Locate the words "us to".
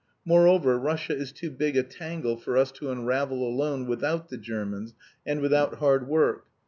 2.57-2.89